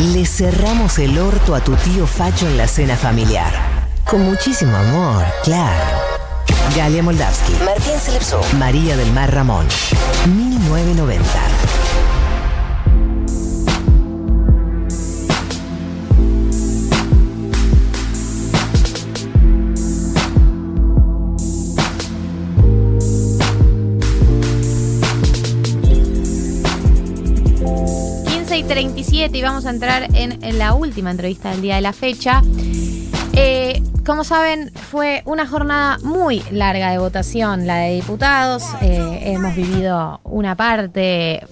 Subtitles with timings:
[0.00, 3.52] Le cerramos el orto a tu tío Facho en la cena familiar.
[4.04, 5.84] Con muchísimo amor, claro.
[6.76, 9.66] Galia Moldavsky, Martín Selepso, María del Mar Ramón.
[10.26, 11.83] 1990.
[29.28, 32.42] 37 y vamos a entrar en, en la última entrevista del día de la fecha.
[33.32, 38.64] Eh, como saben, fue una jornada muy larga de votación, la de diputados.
[38.82, 41.42] Eh, hemos vivido una parte,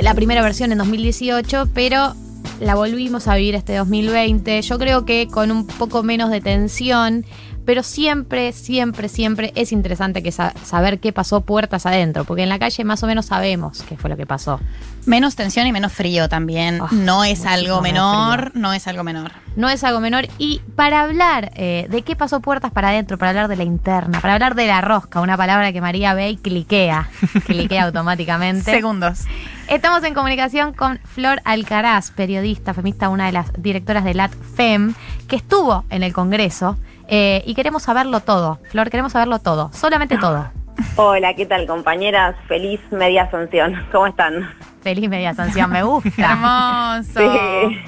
[0.00, 2.14] la primera versión en 2018, pero
[2.58, 4.62] la volvimos a vivir este 2020.
[4.62, 7.26] Yo creo que con un poco menos de tensión
[7.70, 12.58] pero siempre, siempre, siempre es interesante que saber qué pasó puertas adentro, porque en la
[12.58, 14.58] calle más o menos sabemos qué fue lo que pasó.
[15.06, 16.80] Menos tensión y menos frío también.
[16.82, 19.30] Ah, no es algo menor, no es algo menor.
[19.54, 20.26] No es algo menor.
[20.36, 24.20] Y para hablar eh, de qué pasó puertas para adentro, para hablar de la interna,
[24.20, 27.08] para hablar de la rosca, una palabra que María ve y cliquea,
[27.46, 28.68] cliquea automáticamente.
[28.68, 29.20] Segundos.
[29.68, 34.94] Estamos en comunicación con Flor Alcaraz, periodista, feminista, una de las directoras de LATFEM,
[35.30, 36.76] que estuvo en el Congreso
[37.08, 38.58] eh, y queremos saberlo todo.
[38.68, 40.50] Flor, queremos saberlo todo, solamente todo.
[40.96, 42.34] Hola, ¿qué tal compañeras?
[42.48, 43.86] Feliz media sanción.
[43.92, 44.50] ¿Cómo están?
[44.82, 46.10] Feliz media sanción, me gusta.
[46.18, 47.20] Hermoso.
[47.20, 47.78] Sí.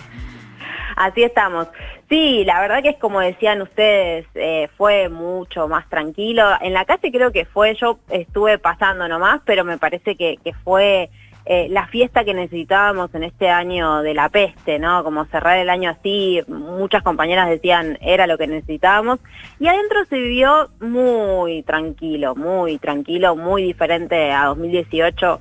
[0.96, 1.66] Así estamos.
[2.08, 6.44] Sí, la verdad que es como decían ustedes, eh, fue mucho más tranquilo.
[6.60, 10.52] En la calle creo que fue, yo estuve pasando nomás, pero me parece que, que
[10.52, 11.10] fue
[11.44, 15.02] eh, la fiesta que necesitábamos en este año de la peste, ¿no?
[15.02, 19.18] Como cerrar el año así, muchas compañeras decían era lo que necesitábamos.
[19.58, 25.40] Y adentro se vivió muy tranquilo, muy tranquilo, muy diferente a 2018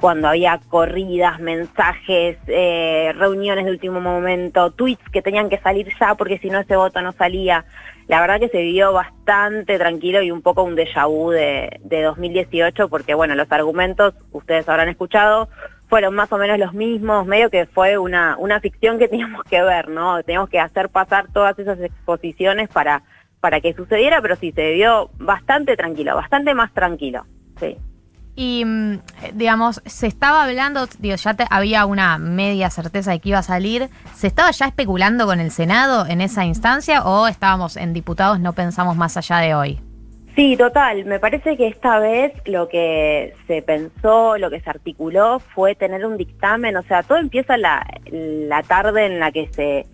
[0.00, 6.14] cuando había corridas, mensajes, eh, reuniones de último momento, tweets que tenían que salir ya
[6.14, 7.64] porque si no ese voto no salía
[8.10, 12.88] la verdad que se vivió bastante tranquilo y un poco un déjà vu de, 2018
[12.88, 15.48] porque bueno, los argumentos, ustedes habrán escuchado,
[15.88, 19.62] fueron más o menos los mismos, medio que fue una, una ficción que teníamos que
[19.62, 20.20] ver, ¿no?
[20.24, 23.04] Teníamos que hacer pasar todas esas exposiciones para,
[23.38, 27.26] para que sucediera, pero sí, se vivió bastante tranquilo, bastante más tranquilo,
[27.60, 27.78] sí.
[28.42, 29.00] Y, mm,
[29.34, 33.90] digamos, se estaba hablando, digo, ya había una media certeza de que iba a salir.
[34.14, 38.54] ¿Se estaba ya especulando con el Senado en esa instancia o estábamos en diputados, no
[38.54, 39.78] pensamos más allá de hoy?
[40.36, 41.04] Sí, total.
[41.04, 46.06] Me parece que esta vez lo que se pensó, lo que se articuló fue tener
[46.06, 46.78] un dictamen.
[46.78, 49.84] O sea, todo empieza la, la tarde en la que se,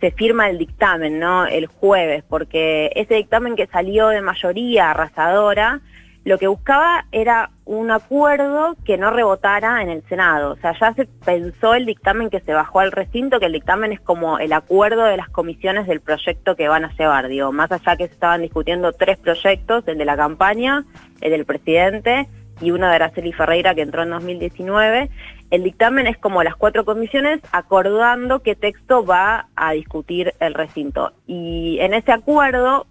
[0.00, 1.46] se firma el dictamen, ¿no?
[1.46, 5.82] El jueves, porque ese dictamen que salió de mayoría arrasadora
[6.24, 10.52] lo que buscaba era un acuerdo que no rebotara en el Senado.
[10.52, 13.92] O sea, ya se pensó el dictamen que se bajó al recinto, que el dictamen
[13.92, 17.28] es como el acuerdo de las comisiones del proyecto que van a llevar.
[17.28, 20.84] Digo, más allá que se estaban discutiendo tres proyectos, el de la campaña,
[21.20, 22.28] el del presidente
[22.60, 25.10] y uno de Araceli Ferreira que entró en 2019,
[25.50, 31.12] el dictamen es como las cuatro comisiones acordando qué texto va a discutir el recinto.
[31.26, 32.86] Y en ese acuerdo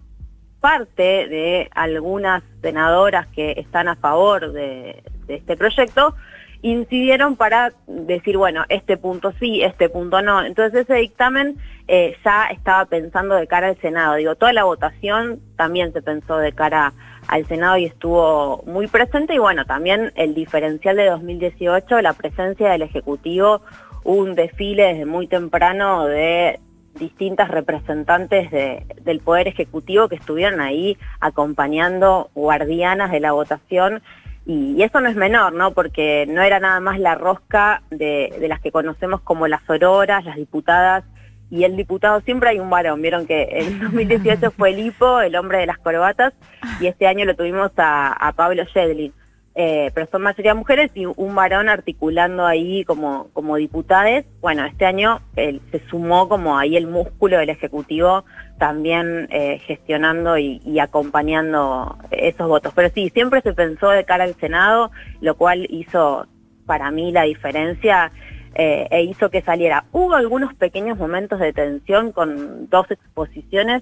[0.62, 6.16] parte de algunas senadoras que están a favor de, este proyecto,
[6.62, 10.44] incidieron para decir, bueno, este punto sí, este punto no.
[10.44, 11.58] Entonces ese dictamen
[11.88, 14.16] eh, ya estaba pensando de cara al Senado.
[14.16, 16.94] Digo, toda la votación también se pensó de cara
[17.28, 19.34] al Senado y estuvo muy presente.
[19.34, 23.62] Y bueno, también el diferencial de 2018, la presencia del Ejecutivo,
[24.04, 26.60] un desfile desde muy temprano de
[26.96, 34.02] distintas representantes del Poder Ejecutivo que estuvieron ahí acompañando guardianas de la votación
[34.46, 35.72] y, eso no es menor, ¿no?
[35.72, 40.36] Porque no era nada más la rosca de, las que conocemos como las auroras, las
[40.36, 41.04] diputadas
[41.52, 45.36] y el diputado, siempre hay un varón, vieron que en 2018 fue el hipo, el
[45.36, 46.34] hombre de las corbatas,
[46.80, 49.14] y este año lo tuvimos a, Pablo Shedlin.
[49.54, 54.26] Eh, pero son mayoría mujeres y un varón articulando ahí como, como diputades.
[54.40, 58.24] Bueno, este año se sumó como ahí el músculo del Ejecutivo
[58.62, 62.72] también eh, gestionando y, acompañando esos votos.
[62.76, 66.28] Pero sí, siempre se pensó de cara al Senado, lo cual hizo
[66.68, 68.12] para mí la diferencia
[68.54, 69.86] eh, e hizo que saliera.
[69.92, 73.82] Hubo algunos pequeños momentos de tensión con dos exposiciones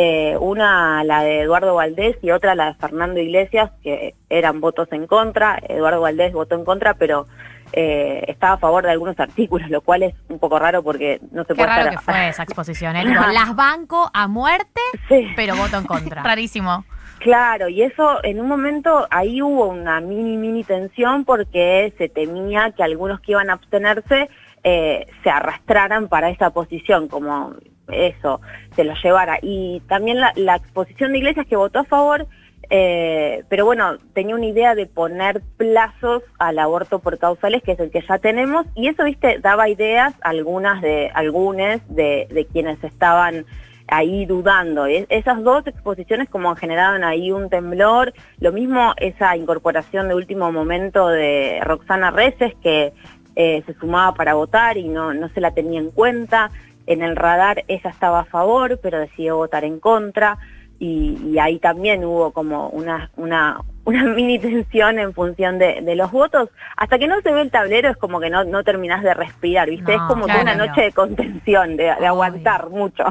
[0.00, 4.86] eh, una la de Eduardo Valdés y otra la de Fernando Iglesias, que eran votos
[4.92, 5.58] en contra.
[5.68, 7.26] Eduardo Valdés votó en contra, pero
[7.72, 11.42] eh, estaba a favor de algunos artículos, lo cual es un poco raro porque no
[11.42, 13.04] se Qué puede raro que fue esa exposición, ¿eh?
[13.32, 14.80] las banco a muerte,
[15.34, 16.22] pero voto en contra.
[16.22, 16.84] Rarísimo.
[17.18, 22.70] Claro, y eso en un momento ahí hubo una mini, mini tensión porque se temía
[22.70, 24.30] que algunos que iban a abstenerse
[24.62, 27.56] eh, se arrastraran para esa posición, como
[27.90, 28.40] eso,
[28.74, 29.38] se lo llevara.
[29.42, 32.26] Y también la, exposición de Iglesias que votó a favor
[32.70, 37.80] eh, pero bueno, tenía una idea de poner plazos al aborto por causales, que es
[37.80, 43.46] el que ya tenemos, y eso, viste, daba ideas algunas de, algunas de, quienes estaban
[43.86, 44.84] ahí dudando.
[44.84, 51.08] esas dos exposiciones como generaron ahí un temblor, lo mismo esa incorporación de último momento
[51.08, 52.92] de Roxana Reces, que
[53.34, 56.50] eh, se sumaba para votar y no, no se la tenía en cuenta.
[56.88, 60.38] En el radar ella estaba a favor, pero decidió votar en contra
[60.78, 66.10] y, ahí también hubo como una, una, una mini tensión en función de, de, los
[66.10, 66.48] votos.
[66.78, 69.68] Hasta que no se ve el tablero es como que no, no terminás de respirar,
[69.68, 69.94] ¿viste?
[69.94, 73.04] es como una noche de contención, de, de aguantar mucho.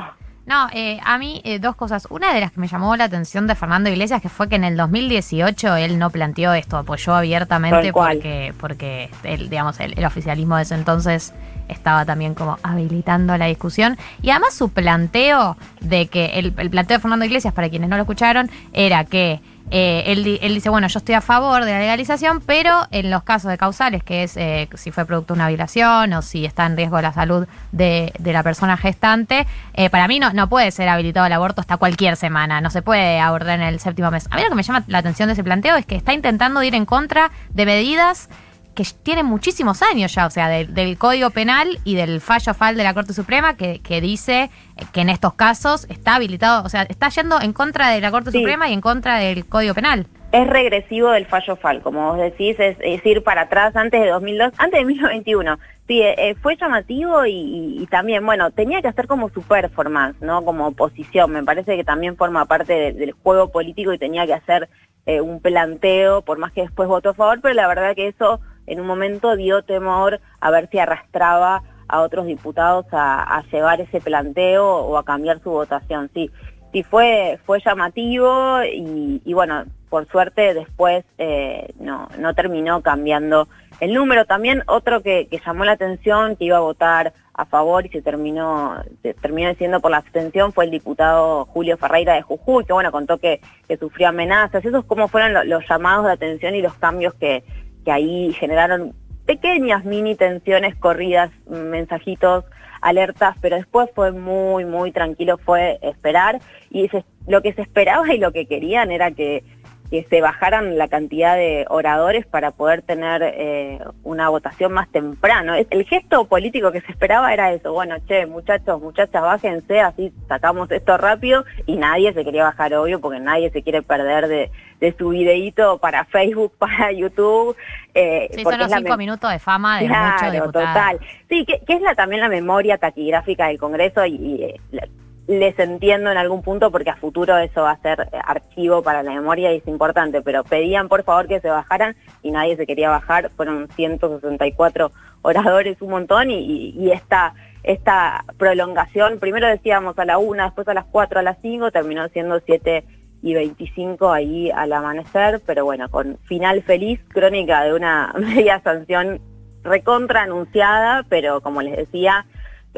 [0.48, 2.08] No, eh, a mí eh, dos cosas.
[2.10, 4.64] Una de las que me llamó la atención de Fernando Iglesias, que fue que en
[4.64, 10.64] el 2018 él no planteó esto, apoyó abiertamente porque, porque el, digamos, el, oficialismo de
[10.64, 11.34] ese entonces
[11.68, 13.98] estaba también como habilitando la discusión.
[14.22, 17.98] Y además su planteo de que, el, el planteo de Fernando Iglesias, para quienes no
[17.98, 22.42] lo escucharon, era que eh, él, dice, bueno, yo estoy a favor de la legalización,
[22.42, 26.14] pero en los casos de causales, que es eh, si fue producto de una violación
[26.14, 30.32] o si está en riesgo la salud de, la persona gestante, eh, para mí no,
[30.32, 33.80] no puede ser habilitado el aborto hasta cualquier semana, no se puede abordar en el
[33.80, 34.28] séptimo mes.
[34.32, 36.64] A mí lo que me llama la atención de ese planteo es que está intentando
[36.64, 38.30] ir en contra de medidas
[38.78, 42.84] que tiene muchísimos años ya, o sea, del Código Penal y del fallo FAL de
[42.84, 44.52] la Corte Suprema que, dice
[44.94, 48.32] que en estos casos está habilitado, o sea, está yendo en contra de la Corte
[48.32, 50.06] Suprema y en contra del Código Penal.
[50.32, 54.54] Es regresivo del fallo FAL, como vos decís, es, ir para atrás antes de 2002,
[54.60, 55.58] antes de 2021.
[55.88, 60.46] Sí, eh, eh, fue llamativo y, también, bueno, tenía que hacer como su performance, ¿no?
[60.46, 64.70] Como oposición, me parece que también forma parte del juego político y tenía que hacer
[65.08, 68.40] eh, un planteo, por más que después votó a favor, pero la verdad que eso
[68.68, 74.02] en un momento dio temor a ver si arrastraba a otros diputados a, llevar ese
[74.02, 76.10] planteo o a cambiar su votación.
[76.14, 76.30] Sí,
[76.72, 83.48] sí fue, fue llamativo y, bueno, por suerte después eh, no, no terminó cambiando
[83.80, 84.26] el número.
[84.26, 88.82] También otro que, llamó la atención, que iba a votar a favor y se terminó,
[89.04, 92.92] se terminó diciendo por la abstención fue el diputado Julio Ferreira de Jujuy, que bueno,
[92.92, 94.66] contó que, que sufrió amenazas.
[94.66, 97.44] Esos como fueron los llamados de atención y los cambios que,
[97.88, 98.94] que ahí generaron
[99.26, 102.44] pequeñas mini tensiones corridas, mensajitos,
[102.82, 106.42] alertas, pero después fue muy, muy tranquilo, fue esperar.
[106.70, 106.90] Y
[107.28, 109.42] lo que se esperaba y lo que querían era que
[109.90, 115.54] que se bajaran la cantidad de oradores para poder tener eh, una votación más temprano.
[115.56, 120.70] El gesto político que se esperaba era eso, bueno, che, muchachos, muchachas, bájense, así sacamos
[120.72, 124.52] esto rápido y nadie se quería bajar, obvio, porque nadie se quiere perder de,
[124.98, 127.56] su videíto para Facebook, para YouTube.
[127.94, 131.00] Eh, sí, son los cinco minutos de fama de claro, total.
[131.30, 134.90] Sí, que, es la, también la memoria taquigráfica del Congreso y, eh,
[135.28, 139.12] les entiendo en algún punto porque a futuro eso va a ser archivo para la
[139.12, 142.90] memoria y es importante, pero pedían por favor que se bajaran y nadie se quería
[142.90, 144.92] bajar, fueron 164
[145.22, 147.34] oradores, un montón, y, esta,
[147.64, 152.08] esta prolongación, primero decíamos a la una, después a las cuatro, a las cinco, terminó
[152.10, 152.86] siendo siete
[153.22, 159.20] y 25 ahí al amanecer, pero bueno, con final feliz, crónica de una media sanción
[159.64, 162.26] recontra anunciada, pero como les decía,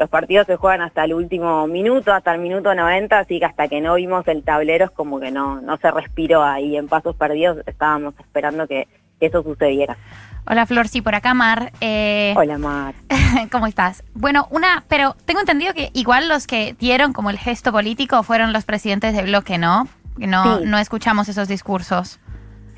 [0.00, 3.68] los partidos se juegan hasta el último minuto, hasta el minuto 90, así que hasta
[3.68, 7.14] que no vimos el tablero es como que no, no se respiró ahí en pasos
[7.14, 8.88] perdidos, estábamos esperando que,
[9.20, 9.98] eso sucediera.
[10.46, 11.72] Hola Flor, sí, por acá Mar.
[11.82, 12.94] Eh, Hola Mar.
[13.52, 14.02] ¿Cómo estás?
[14.14, 18.54] Bueno, una, pero tengo entendido que igual los que dieron como el gesto político fueron
[18.54, 19.86] los presidentes de bloque, ¿no?
[20.16, 22.18] No, no escuchamos esos discursos.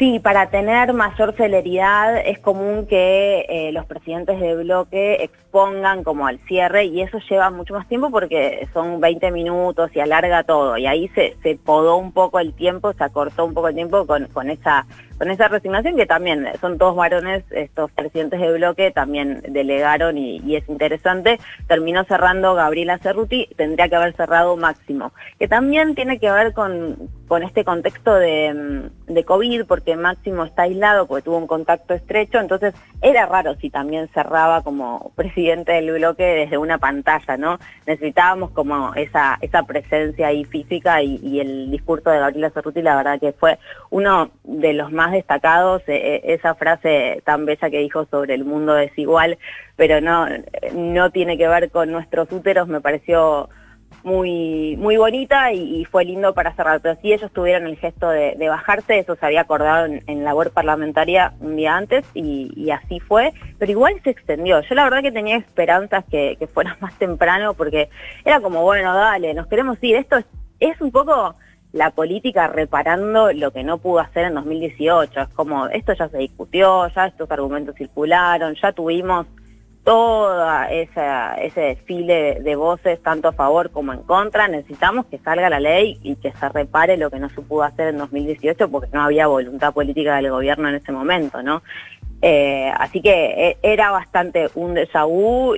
[0.03, 6.27] Sí, para tener mayor celeridad es común que eh, los presidentes de bloque expongan como
[6.27, 10.77] al cierre y eso lleva mucho más tiempo porque son 20 minutos y alarga todo.
[10.77, 14.05] Y ahí se, se podó un poco el tiempo, se acortó un poco el tiempo
[14.05, 14.87] con, con esa
[15.23, 20.57] con esa resignación que también son todos varones, estos presidentes de bloque también delegaron y,
[20.57, 21.39] es interesante,
[21.69, 27.09] terminó cerrando Gabriela Cerruti, tendría que haber cerrado Máximo, que también tiene que ver con,
[27.29, 32.41] con este contexto de, de COVID, porque Máximo está aislado, porque tuvo un contacto estrecho,
[32.41, 37.61] entonces era raro si también cerraba como presidente del bloque desde una pantalla, ¿no?
[37.87, 42.97] Necesitábamos como esa, esa presencia ahí física y, y el discurso de Gabriela Cerruti, la
[42.97, 43.61] verdad que fue
[43.91, 48.45] uno de los más destacados, eh, eh, esa frase tan bella que dijo sobre el
[48.45, 49.39] mundo desigual,
[49.77, 50.27] pero no,
[50.75, 53.49] no tiene que ver con nuestros úteros, me pareció
[54.05, 56.81] muy, muy bonita y, fue lindo para cerrar.
[56.81, 60.51] Pero sí ellos tuvieron el gesto de, bajarse, eso se había acordado en, la web
[60.53, 64.61] parlamentaria un día antes y, así fue, pero igual se extendió.
[64.61, 67.89] Yo la verdad que tenía esperanzas que fuera más temprano porque
[68.25, 69.97] era como, bueno, dale, nos queremos ir.
[69.97, 70.17] Esto
[70.61, 71.35] es, un poco
[71.73, 75.21] la política reparando lo que no pudo hacer en 2018.
[75.21, 79.27] Es como, esto ya se discutió, ya estos argumentos circularon, ya tuvimos
[79.85, 85.59] esa, ese desfile de, voces, tanto a favor como en contra, necesitamos que salga la
[85.59, 89.03] ley y que se repare lo que no se pudo hacer en 2018 porque no
[89.03, 91.63] había voluntad política del gobierno en ese momento, ¿no?
[92.25, 95.05] Eh, así que eh, era bastante un déjà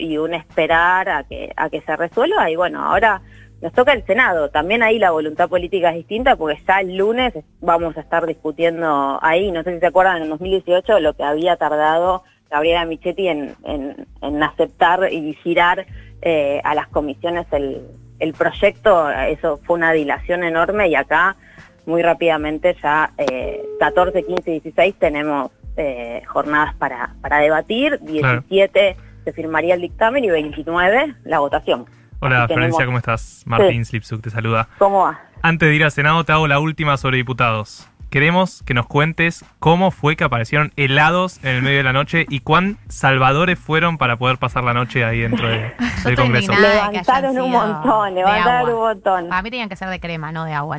[0.00, 3.20] y un esperar a que, a que se resuelva y bueno, ahora
[3.64, 7.32] nos toca el Senado, también ahí la voluntad política es distinta porque ya el lunes
[7.62, 11.56] vamos a estar discutiendo ahí, no sé si se acuerdan, en 2018 lo que había
[11.56, 15.86] tardado Gabriela Michetti en, en, aceptar y girar
[16.20, 17.80] eh, a las comisiones el,
[18.18, 21.36] el, proyecto, eso fue una dilación enorme y acá
[21.86, 23.14] muy rápidamente ya
[23.80, 30.22] 14, 15 y 16 tenemos eh, jornadas para, para debatir, 17 se firmaría el dictamen
[30.22, 31.86] y 29 la votación.
[32.24, 33.42] Hola Florencia, ¿cómo estás?
[33.44, 34.66] Martín Slipsuk te saluda.
[34.78, 35.20] ¿Cómo va?
[35.42, 39.44] Antes de ir al Senado te hago la última sobre diputados queremos que nos cuentes
[39.58, 43.98] cómo fue que aparecieron helados en el medio de la noche y cuán salvadores fueron
[43.98, 45.48] para poder pasar la noche ahí dentro
[46.04, 46.52] del Congreso.
[46.52, 49.32] Levantaron un montón, levantaron un montón.
[49.32, 50.78] A mí tenían que ser de crema, no de agua.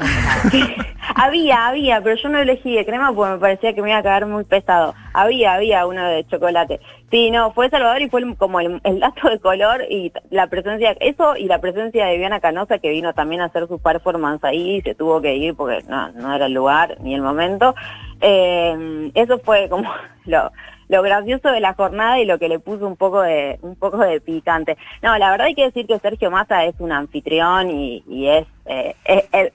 [1.15, 4.01] había, había, pero yo no elegí de crema porque me parecía que me iba a
[4.01, 4.95] quedar muy pesado.
[5.13, 6.79] Había, había uno de chocolate.
[7.11, 11.35] Sí, no, fue Salvador y fue como el, dato de color y la presencia, eso
[11.37, 14.81] y la presencia de Viviana Canosa que vino también a hacer su performance ahí y
[14.81, 17.75] se tuvo que ir porque no, no era el lugar ni el momento.
[18.21, 19.91] Eh, eso fue como
[20.25, 20.51] lo,
[20.87, 23.97] lo gracioso de la jornada y lo que le puso un poco de un poco
[23.97, 24.77] de picante.
[25.01, 28.95] No, la verdad hay que decir que Sergio Massa es un anfitrión y, es eh,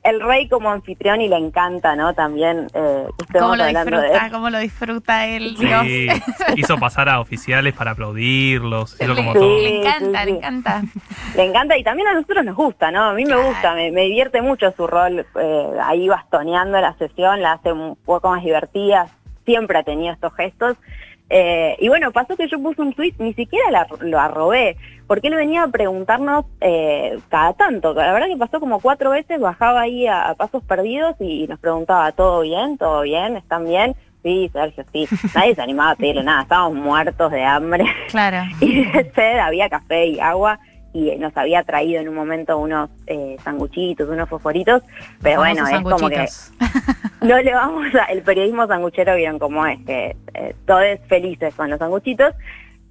[0.05, 2.15] el, rey como anfitrión y le encanta, ¿no?
[2.15, 5.85] También eh, ¿Cómo lo disfruta, cómo lo disfruta él, Dios.
[6.57, 10.83] hizo pasar a oficiales para aplaudirlos, le, Le encanta, le encanta.
[11.37, 13.05] Le encanta y también a nosotros nos gusta, ¿no?
[13.05, 17.53] A mí me gusta, me, divierte mucho su rol eh, ahí bastoneando la sesión, la
[17.53, 19.09] hace un poco más divertida,
[19.45, 20.77] siempre ha tenido estos gestos
[21.33, 25.37] eh, y bueno, pasó que yo puse un tweet, ni siquiera lo arrobé, porque él
[25.37, 27.95] venía a preguntarnos eh, cada tanto.
[27.95, 32.11] La verdad que pasó como cuatro veces, bajaba ahí a, pasos perdidos y nos preguntaba,
[32.13, 32.77] ¿todo bien?
[32.77, 33.37] ¿Todo bien?
[33.37, 33.95] ¿Están bien?
[34.25, 35.09] Sí, Sergio, sí.
[35.35, 37.85] Nadie se animaba a pedirle nada, estábamos muertos de hambre.
[38.09, 38.43] Claro.
[38.61, 40.59] y de sed, había café y agua
[40.93, 44.83] y nos había traído en un momento unos eh, sanguchitos, unos fosforitos,
[45.23, 46.27] pero bueno, es como que
[47.21, 51.71] no le vamos a, el periodismo sanguchero vieron cómo es, que eh, todos felices con
[51.71, 52.35] los sanguchitos,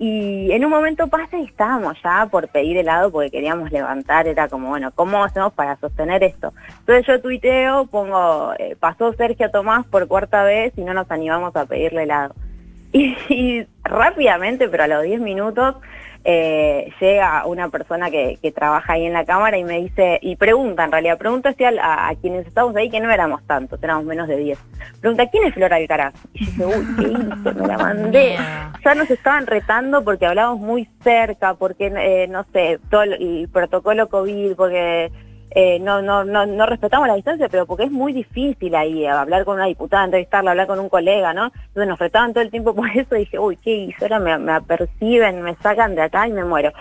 [0.02, 4.48] y en un momento pasa y estábamos ya por pedir helado porque queríamos levantar, era
[4.48, 6.54] como, bueno, ¿cómo hacemos para sostener esto?
[6.80, 11.54] Entonces yo tuiteo, pongo, eh, pasó Sergio Tomás por cuarta vez y no nos animamos
[11.58, 12.34] a pedirle helado.
[12.94, 15.76] y rápidamente, pero a los 10 minutos,
[16.24, 20.84] eh, llega una persona que, trabaja ahí en la cámara y me dice, y pregunta
[20.84, 24.60] en realidad, pregunta a, quienes estábamos ahí, que no éramos tantos, éramos menos de 10.
[25.00, 26.14] Pregunta, ¿quién es Flor Alcaraz?
[26.34, 27.60] Y yo dije, uy, ¿qué hice?
[27.60, 28.38] Me la mandé.
[28.84, 34.08] Ya nos estaban retando porque hablábamos muy cerca, porque, eh, no sé, todo el protocolo
[34.08, 35.12] COVID, porque
[35.52, 39.46] eh, no, no, no, no respetamos la distancia, pero porque es muy difícil ahí hablar
[39.46, 41.46] con una diputada, entrevistarla, hablar con un colega, ¿no?
[41.46, 44.06] Entonces nos retaban todo el tiempo por eso y dije, uy, ¿qué hizo?
[44.06, 46.72] Ahora me, me aperciben, me sacan de acá y me muero.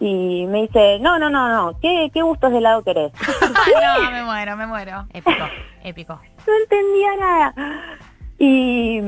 [0.00, 3.12] Y me dice, no, no, no, no, ¿qué, qué gustos de helado querés?
[3.40, 5.06] no, me muero, me muero.
[5.12, 5.44] Épico,
[5.84, 6.20] épico.
[6.46, 7.54] No entendía nada.
[8.38, 8.98] Y,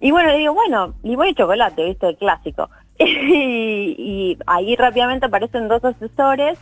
[0.00, 2.08] y bueno, le digo, bueno, limón y chocolate, ¿viste?
[2.08, 2.68] El clásico.
[2.98, 6.58] y, y ahí rápidamente aparecen dos asesores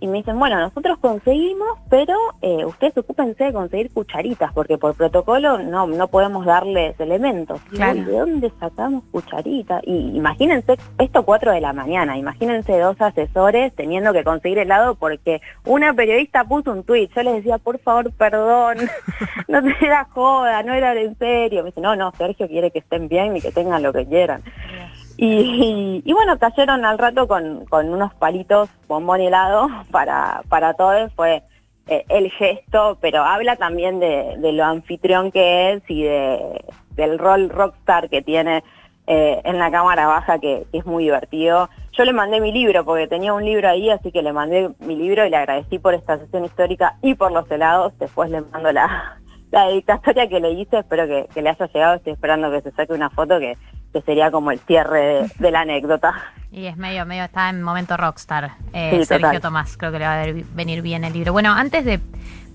[0.00, 4.94] y me dicen, bueno, nosotros conseguimos, pero eh, ustedes ocúpense de conseguir cucharitas, porque por
[4.94, 7.60] protocolo no, no podemos darles elementos.
[7.70, 9.82] ¿De dónde sacamos cucharitas?
[9.84, 15.40] Y imagínense, esto 4 de la mañana, imagínense dos asesores teniendo que conseguir helado porque
[15.64, 18.78] una periodista puso un tuit, yo les decía, por favor, perdón,
[19.48, 21.62] no te era joda, no era en serio.
[21.62, 24.42] Me dice, no, no, Sergio quiere que estén bien y que tengan lo que quieran.
[25.20, 31.42] Y, bueno, cayeron al rato con, unos palitos bombón helado para, para todos, fue
[31.88, 37.50] eh, el gesto, pero habla también de, lo anfitrión que es y de, del rol
[37.50, 38.62] rockstar que tiene
[39.08, 41.68] eh, en la cámara baja, que, es muy divertido.
[41.92, 44.94] Yo le mandé mi libro, porque tenía un libro ahí, así que le mandé mi
[44.94, 47.98] libro y le agradecí por esta sesión histórica y por los helados.
[47.98, 49.18] Después le mando la,
[49.50, 52.92] la dedicatoria que le hice, espero que, le haya llegado, estoy esperando que se saque
[52.92, 53.56] una foto que
[53.92, 56.14] que sería como el cierre de, de la anécdota.
[56.50, 58.52] Y es medio, medio, está en momento rockstar.
[58.72, 59.40] Eh, Sí, Sergio total.
[59.42, 61.32] Tomás, creo que le va a venir bien el libro.
[61.32, 62.00] Bueno, antes de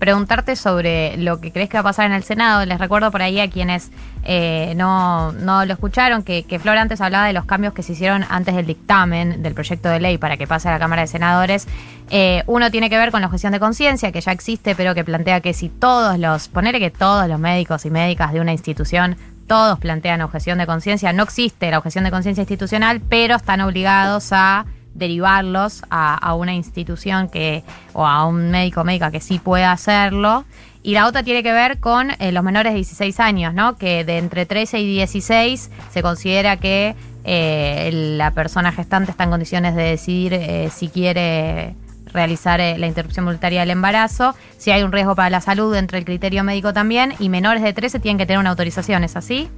[0.00, 3.22] preguntarte sobre lo que crees que va a pasar en el Senado, les recuerdo por
[3.22, 3.92] ahí a quienes
[4.24, 7.92] eh, no, no lo escucharon, que, que Flor antes hablaba de los cambios que se
[7.92, 11.06] hicieron antes del dictamen del proyecto de ley para que pase a la Cámara de
[11.06, 11.68] Senadores.
[12.10, 15.04] Eh, uno tiene que ver con la objeción de conciencia, que ya existe, pero que
[15.04, 19.16] plantea que si todos los, ponerle que todos los médicos y médicas de una institución
[19.46, 21.12] todos plantean objeción de conciencia.
[21.12, 27.28] No existe la objeción de conciencia institucional, pero están obligados a derivarlos a, una institución
[27.28, 30.44] que o a un médico o médica que sí pueda hacerlo.
[30.82, 33.76] Y la otra tiene que ver con eh, los menores de 16 años, ¿no?
[33.76, 39.30] Que de entre 13 y 16 se considera que eh, la persona gestante está en
[39.30, 41.74] condiciones de decidir eh, si quiere
[42.14, 45.98] realizar eh, la interrupción voluntaria del embarazo, si hay un riesgo para la salud entre
[45.98, 49.50] el criterio médico también, y menores de 13 tienen que tener una autorización, ¿es así?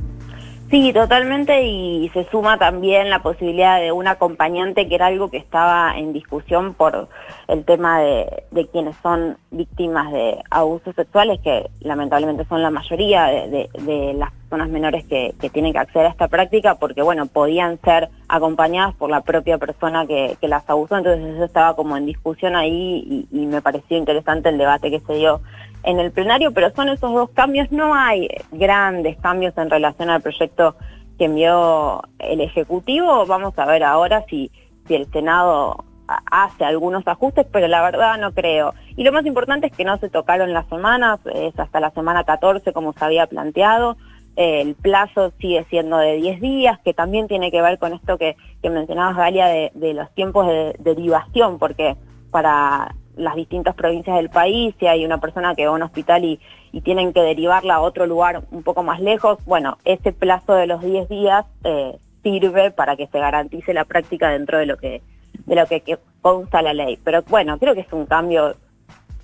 [0.69, 5.37] Sí, totalmente, y se suma también la posibilidad de un acompañante, que era algo que
[5.37, 7.09] estaba en discusión por
[7.47, 13.27] el tema de, de quienes son víctimas de abusos sexuales, que lamentablemente son la mayoría
[13.27, 17.27] de, de- de las personas menores que, tienen que acceder a esta práctica, porque bueno,
[17.27, 22.07] podían ser acompañadas por la propia persona que, las abusó, entonces eso estaba como en
[22.07, 25.41] discusión ahí y, y me pareció interesante el debate que se dio
[25.83, 30.23] en el plenario, pero son esos dos cambios, no hay grandes cambios en relación al
[30.23, 30.77] proyecto
[31.19, 34.51] que envió el Ejecutivo, vamos a ver ahora si,
[34.87, 38.75] si el Senado ha- hace algunos ajustes, pero la verdad no creo.
[38.97, 42.25] Y lo más importante es que no se tocaron las semanas, es hasta la semana
[42.25, 43.97] 14 como se había planteado,
[44.37, 48.37] el plazo sigue siendo de 10 días, que también tiene que ver con esto que,
[48.63, 51.97] que mencionabas, Galia, de, los tiempos de derivación, porque
[52.31, 56.25] para las distintas provincias del país, si hay una persona que va a un hospital
[56.25, 56.39] y,
[56.71, 60.67] y tienen que derivarla a otro lugar un poco más lejos, bueno, ese plazo de
[60.67, 65.03] los 10 días eh, sirve para que se garantice la práctica dentro de lo que
[65.47, 66.99] de lo que consta la ley.
[67.05, 68.57] Pero bueno, creo que es un cambio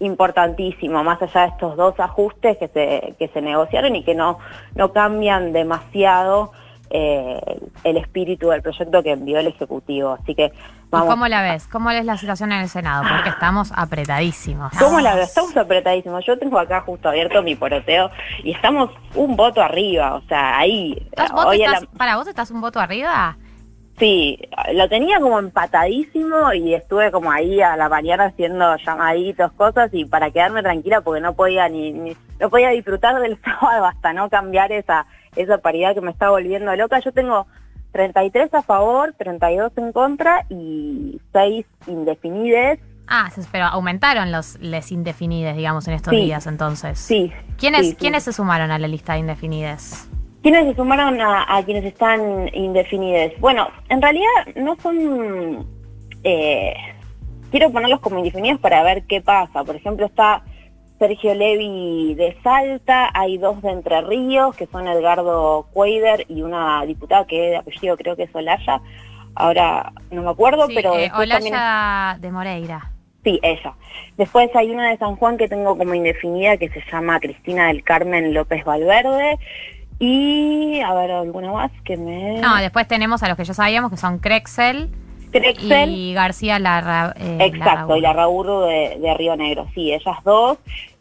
[0.03, 4.39] importantísimo, más allá de estos dos ajustes que se, que se negociaron y que no,
[4.75, 6.53] no cambian demasiado
[6.91, 7.41] eh,
[7.85, 10.19] el espíritu del proyecto que envió el Ejecutivo.
[10.21, 10.53] Así que ¿Y
[10.91, 11.09] vamos.
[11.09, 11.67] cómo la ves?
[11.69, 13.05] ¿Cómo ves la situación en el Senado?
[13.09, 14.73] Porque estamos apretadísimos.
[14.79, 15.25] ¿Cómo la veo?
[15.25, 16.23] Estamos apretadísimos.
[16.27, 18.11] Yo tengo acá justo abierto mi poroteo
[18.45, 20.15] y estamos un voto arriba.
[20.17, 20.95] O sea, ahí.
[21.11, 23.39] ¿Estás- vos hoy la- estás- ¿Para vos estás un voto arriba?
[23.99, 24.39] Sí,
[24.73, 30.05] lo tenía como empatadísimo y estuve como ahí a la mañana haciendo llamaditos, cosas y
[30.07, 34.29] para quedarme tranquila porque no podía ni, ni- no podía disfrutar del sábado hasta no
[34.31, 36.99] cambiar esa esa paridad que me está volviendo loca.
[37.01, 37.47] Yo tengo
[37.93, 42.81] 33 a favor, 32 en contra y 6 indefinides.
[43.09, 46.25] Ah, pero aumentaron los les indefinides, digamos, en estos Sí.
[46.25, 46.99] días entonces.
[46.99, 47.33] Sí.
[47.59, 47.97] ¿Quiénes, sí, sí.
[47.97, 50.09] ¿Quiénes se sumaron a la lista de indefinides?
[50.43, 53.33] ¿Quiénes se sumaron a, a quienes están indefinidos?
[53.41, 54.27] Bueno, en realidad
[54.57, 55.67] no son...
[56.25, 56.75] eh,
[57.51, 59.63] quiero ponerlos como indefinidos para ver qué pasa.
[59.63, 60.43] Por ejemplo, está
[60.99, 66.85] Sergio Levi de Salta, hay dos de Entre Ríos, que son Edgardo Cuader y una
[66.87, 68.81] diputada que de apellido creo que es Olaya.
[69.35, 72.89] Ahora no me acuerdo, Sí, pero eh, también- Olaya de Moreira.
[73.25, 73.75] Sí, ella.
[74.17, 77.85] Después hay una de San Juan que tengo como indefinida que se llama Cristina del
[77.85, 79.39] Carmen López Valverde.
[80.05, 82.41] Y, a ver, alguna más que me...
[82.41, 84.89] No, después tenemos a los que ya sabíamos que son Crexel
[85.31, 85.91] Crexel.
[85.91, 87.15] y García Larra.
[87.17, 88.45] eh, Exacto, y la Larraúd.
[88.47, 89.69] Raburru de, de Río Negro.
[89.75, 90.59] Sí, ellas dos.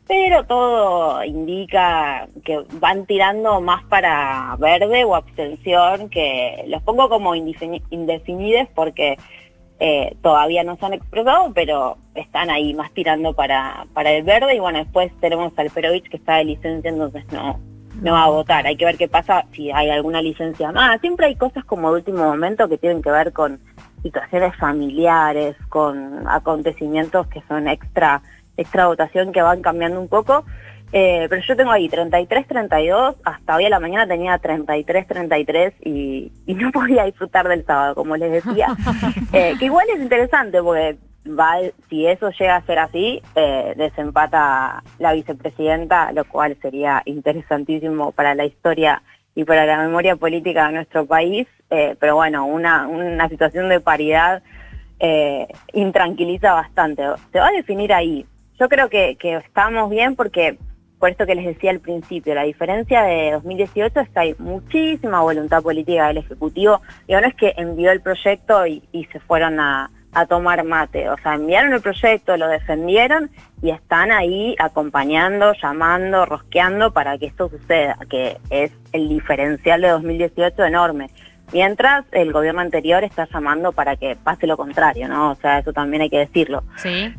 [0.07, 7.33] Pero todo indica que van tirando más para verde o abstención, que los pongo como
[7.33, 9.17] indefini- indefinides porque
[9.79, 14.55] eh, todavía no se han expresado, pero están ahí más tirando para, para el verde.
[14.55, 17.59] Y bueno, después tenemos al Perovich que está de licencia, entonces no,
[18.01, 18.65] no va a votar.
[18.65, 20.99] Hay que ver qué pasa si hay alguna licencia más.
[21.01, 23.59] Siempre hay cosas como de último momento que tienen que ver con
[24.01, 28.21] situaciones familiares, con acontecimientos que son extra,
[28.57, 30.45] extra votación que van cambiando un poco.
[30.93, 35.73] Eh, pero yo tengo ahí 33, 32, hasta hoy a la mañana tenía 33, 33
[35.85, 38.67] y, y no podía disfrutar del sábado, como les decía.
[39.33, 40.97] Eh, que igual es interesante porque
[41.89, 48.33] si eso llega a ser así, eh, desempata la vicepresidenta, lo cual sería interesantísimo para
[48.33, 49.03] la historia
[49.35, 51.47] y para la memoria política de nuestro país.
[51.69, 54.41] Eh, pero bueno, una, una situación de paridad
[54.99, 57.03] eh, intranquiliza bastante.
[57.31, 58.25] Se va a definir ahí.
[58.59, 60.57] Yo creo que, estamos bien porque,
[60.99, 65.21] por esto que les decía al principio, la diferencia de 2018 es que hay muchísima
[65.21, 66.81] voluntad política del Ejecutivo.
[67.07, 71.09] Y no es que envió el proyecto y se fueron a, a tomar mate.
[71.09, 73.29] O sea, enviaron el proyecto, lo defendieron
[73.61, 79.89] y están ahí acompañando, llamando, rosqueando para que esto suceda, que es el diferencial de
[79.89, 81.09] 2018 enorme.
[81.53, 85.31] Mientras el gobierno anterior está llamando para que pase lo contrario, ¿no?
[85.31, 86.63] O sea, eso también hay que decirlo.
[86.77, 87.13] Sí.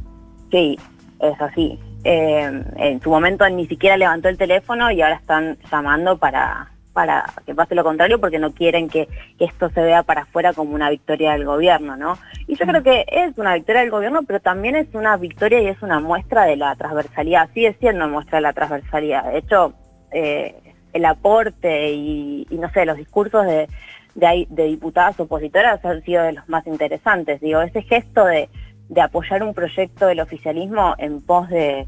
[0.51, 0.79] Sí,
[1.21, 1.79] es así.
[2.05, 7.25] Eh, en su momento ni siquiera levantó el teléfono y ahora están llamando para, para
[7.47, 10.75] que pase lo contrario porque no quieren que, que esto se vea para afuera como
[10.75, 12.19] una victoria del gobierno, ¿no?
[12.47, 15.67] Y yo creo que es una victoria del gobierno, pero también es una victoria y
[15.67, 19.33] es una muestra de la transversalidad, sigue siendo muestra de la transversalidad.
[19.33, 19.73] De hecho,
[20.11, 20.55] eh,
[20.93, 23.69] el aporte y, y, no sé, los discursos de,
[24.15, 27.41] de, de diputadas opositoras han sido de los más interesantes.
[27.41, 28.51] Digo, ese gesto de,
[28.89, 31.87] de apoyar un proyecto del oficialismo en pos de,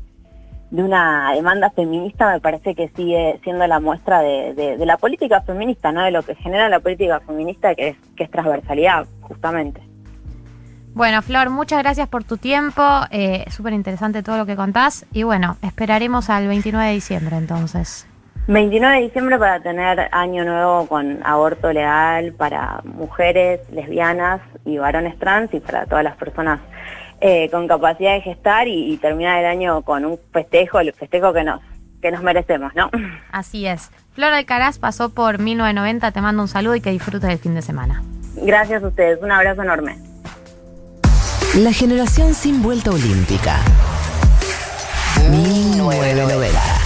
[0.70, 4.96] de una demanda feminista me parece que sigue siendo la muestra de, de, de, la
[4.96, 6.02] política feminista, ¿no?
[6.02, 9.80] De lo que genera la política feminista, que es, que es transversalidad, justamente.
[10.94, 12.82] Bueno, Flor, muchas gracias por tu tiempo.
[13.10, 15.06] Eh, Súper interesante todo lo que contás.
[15.12, 18.06] Y bueno, esperaremos al 29 de diciembre entonces.
[18.46, 25.18] 29 de diciembre para tener año nuevo con aborto legal para mujeres, lesbianas y varones
[25.18, 26.60] trans y para todas las personas
[27.20, 31.32] eh, con capacidad de gestar y, y, terminar el año con un festejo, el festejo
[31.32, 31.60] que nos,
[32.02, 32.90] que nos merecemos, ¿no?
[33.32, 33.90] Así es.
[34.14, 37.62] Flor Alcaraz pasó por 1990, te mando un saludo y que disfrutes del fin de
[37.62, 38.02] semana.
[38.36, 39.96] Gracias a ustedes, un abrazo enorme.
[41.56, 43.58] La generación sin vuelta olímpica.
[45.30, 46.83] 1990.